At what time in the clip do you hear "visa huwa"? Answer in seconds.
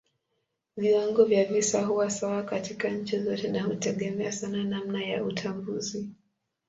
1.45-2.09